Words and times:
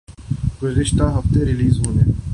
گزشتہ 0.63 1.11
ہفتے 1.17 1.45
ریلیز 1.45 1.79
ہونے 1.79 2.11